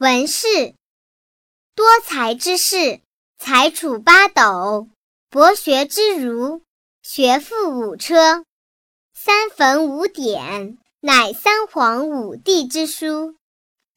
[0.00, 0.74] 文士，
[1.74, 3.02] 多才之士，
[3.36, 4.88] 才处八斗，
[5.28, 6.62] 博学之儒，
[7.02, 8.46] 学富五车，
[9.12, 13.34] 三坟五典，乃三皇五帝之书；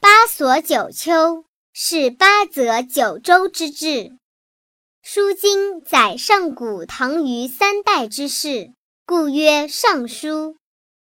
[0.01, 4.11] 八所九丘，是八则九州之志。
[5.01, 8.73] 书经载上古唐虞三代之事，
[9.05, 10.27] 故曰《尚书》；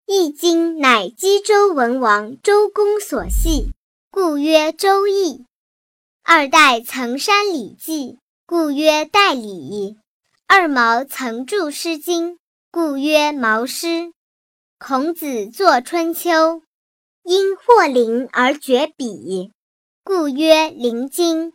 [0.05, 3.71] 易经乃冀州文王周公所系，
[4.15, 5.39] 故曰《周易》；
[6.21, 8.11] 二代曾删《礼记》，
[8.45, 9.95] 故曰《代礼》；
[10.45, 12.33] 二毛曾著《诗经》，
[12.69, 13.87] 故曰《毛诗》；
[14.77, 16.29] 孔子作《春秋》，
[17.23, 19.51] 因获灵而绝笔，
[20.03, 21.51] 故曰《灵经》；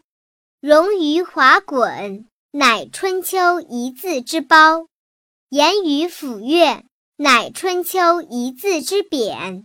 [0.61, 2.27] 融于华滚。
[2.51, 4.89] 乃春秋一字之褒，
[5.49, 6.83] 言于府乐，
[7.15, 9.65] 乃春秋一字之贬。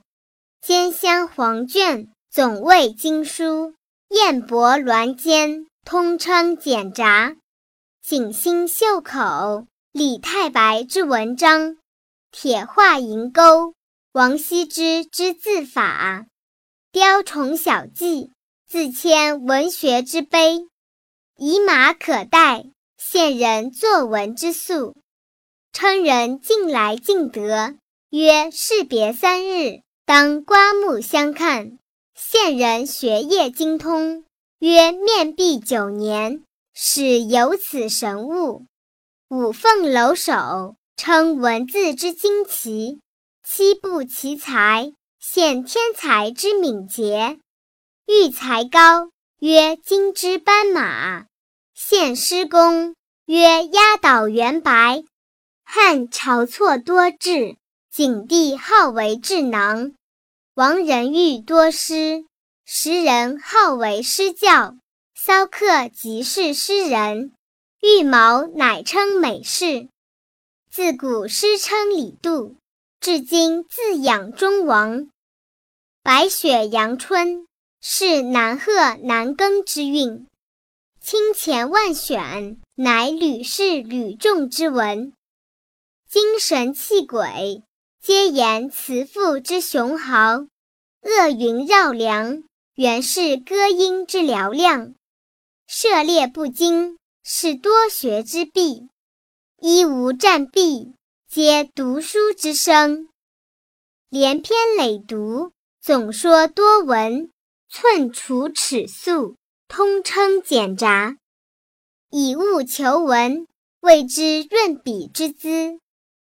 [0.62, 3.76] 兼香黄卷，总谓经书；
[4.10, 7.36] 燕博鸾间，通称简札。
[8.02, 11.76] 景星袖口，李太白之文章；
[12.32, 13.76] 铁画银钩，
[14.14, 16.26] 王羲之之字法；
[16.92, 18.32] 雕虫小技，
[18.68, 20.66] 自谦文学之碑。
[21.38, 22.66] 以马可待。
[22.98, 24.96] 现人作文之素，
[25.72, 27.76] 称人近来尽得，
[28.10, 31.78] 曰士别三日，当刮目相看。
[32.16, 34.24] 现人学业精通，
[34.60, 38.68] 曰面壁九年，始有此神物。
[39.30, 43.00] 五凤楼首，称文字之精奇；
[43.44, 47.40] 七步奇才，现天才之敏捷。
[48.06, 51.26] 育才高，曰金之斑马。
[51.74, 52.94] 献诗公
[53.26, 55.04] 曰压倒元白，
[55.64, 57.58] 汉晁错多智，
[57.92, 59.94] 景帝好为智囊。
[60.56, 62.26] 王仁玉多诗，
[62.64, 64.76] 时人好为诗教。
[65.16, 67.34] 骚客即是诗人，
[67.82, 69.90] 玉毛乃称美士。
[70.70, 72.58] 自古诗称李杜，
[73.00, 75.10] 至今自仰中王。
[76.04, 77.48] 白雪阳春，
[77.82, 80.28] 是南鹤南庚之韵。
[81.02, 85.14] 清钱万选，乃吕氏吕仲之文。
[86.08, 87.64] 精神气鬼，
[88.06, 90.48] 皆言慈父之雄豪；
[91.04, 92.44] 恶云绕梁，
[92.76, 94.94] 原是歌音之嘹亮。
[95.68, 98.90] 涉猎不精，是多学之弊；
[99.62, 100.96] 一无战弊，
[101.30, 103.08] 皆读书之声。
[104.10, 107.32] 连篇累读，总说多闻，
[107.70, 109.38] 寸处尺素。
[109.70, 111.16] 通称简札，
[112.10, 113.48] 以物求文，
[113.80, 115.80] 谓之润笔之资。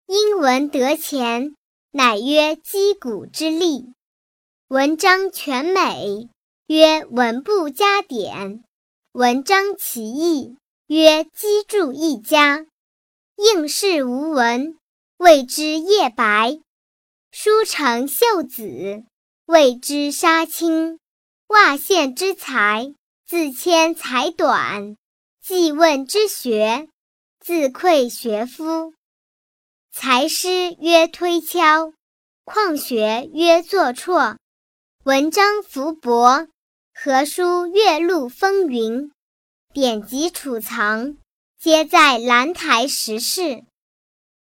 [0.07, 1.55] 因文得钱，
[1.91, 3.93] 乃曰击鼓之力。
[4.67, 6.29] 文章全美，
[6.67, 8.61] 曰文不加点；
[9.13, 10.55] 文章奇异，
[10.85, 12.67] 曰击筑一家。
[13.35, 14.77] 应试无文，
[15.17, 16.61] 谓之夜白；
[17.31, 19.03] 书成秀子，
[19.45, 20.99] 谓之杀青。
[21.47, 22.93] 袜线之才。
[23.25, 24.95] 自谦才短，
[25.39, 26.87] 记问之学，
[27.39, 28.95] 自愧学夫。
[30.01, 31.91] 才师曰推敲，
[32.45, 34.37] 旷学曰作辍。
[35.03, 36.47] 文章福薄，
[36.95, 39.11] 何书月露风云？
[39.73, 41.17] 典籍储藏，
[41.59, 43.65] 皆在兰台石室。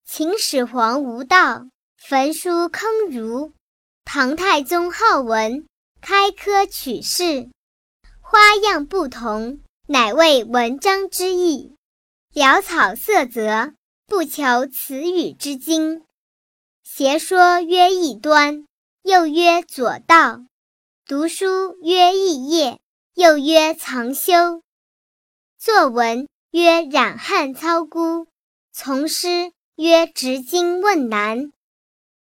[0.06, 1.66] 秦始皇无道，
[1.96, 3.50] 焚书坑儒；
[4.04, 5.66] 唐太宗好文，
[6.00, 7.48] 开科取士。
[8.20, 9.58] 花样不同，
[9.88, 11.74] 乃为文章之意；
[12.32, 13.72] 潦草色泽，
[14.08, 16.02] 不求词语之精。
[16.82, 18.66] 邪说曰异端，
[19.02, 20.46] 又曰左道；
[21.04, 22.80] 读书曰异业，
[23.12, 24.62] 又曰藏修；
[25.58, 28.26] 作文曰染翰操孤，
[28.72, 31.52] 从师曰执经问难；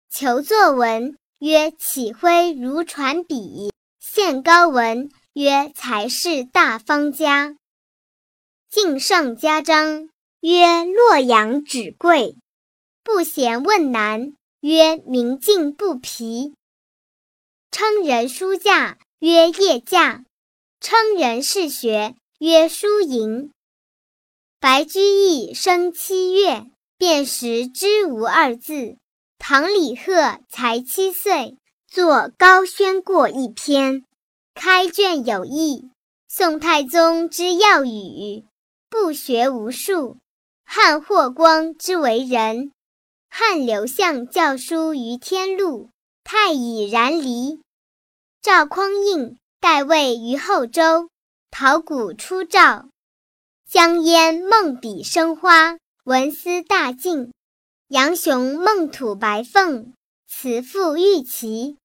[0.08, 5.10] 求作文曰起挥如传笔，献高文。
[5.32, 7.56] 曰才是大方家，
[8.70, 10.08] 敬上加章。
[10.46, 12.36] 曰洛阳纸贵，
[13.02, 14.34] 不嫌问难。
[14.60, 16.52] 曰明镜不疲，
[17.70, 18.98] 称人书架。
[19.20, 20.26] 曰业架，
[20.80, 22.14] 称人事学。
[22.40, 23.52] 曰书淫。
[24.60, 28.98] 白居易生七月，便识知无二字。
[29.38, 31.56] 唐李贺才七岁，
[31.86, 34.04] 作《高轩过》一篇。
[34.52, 35.88] 开卷有益，
[36.28, 38.44] 宋太宗之要语，
[38.90, 40.18] 不学无术。
[40.76, 42.72] 汉霍光之为人，
[43.30, 45.90] 汉刘向教书于天禄，
[46.24, 47.60] 太乙然离。
[48.42, 51.10] 赵匡胤代位于后周，
[51.52, 52.88] 陶谷出赵。
[53.70, 57.32] 江淹梦笔生花，文思大进。
[57.86, 59.92] 杨雄梦吐白凤，
[60.26, 61.76] 辞赋玉齐。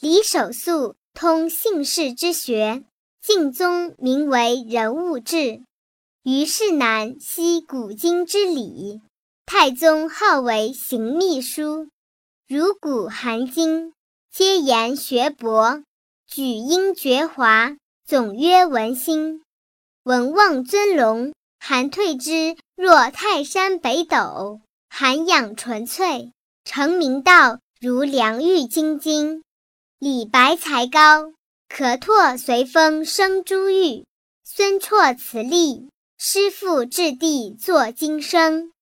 [0.00, 2.82] 李守素通姓氏之学，
[3.22, 5.62] 敬宗名为人物志。
[6.28, 9.00] 虞世南悉古今之理，
[9.46, 11.86] 太宗号为行秘书。
[12.48, 13.92] 如古含今，
[14.32, 15.84] 皆言学博。
[16.26, 19.40] 举英绝华，总曰文心。
[20.02, 24.58] 文望尊龙，韩退之若泰山北斗；
[24.90, 26.32] 涵养纯粹，
[26.64, 29.44] 成明道如良玉晶晶。
[30.00, 31.32] 李白才高，
[31.68, 34.02] 可拓随风生珠玉；
[34.42, 38.72] 孙绰词丽，师傅掷地作金声。